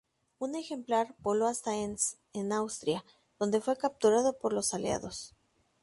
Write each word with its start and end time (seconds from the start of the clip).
Un 0.39 0.55
ejemplar 0.55 1.15
voló 1.19 1.45
hasta 1.45 1.75
Enns, 1.77 2.17
en 2.33 2.51
Austria, 2.53 3.05
donde 3.37 3.61
fue 3.61 3.77
capturado 3.77 4.35
por 4.35 4.51
los 4.51 4.73
aliados. 4.73 5.35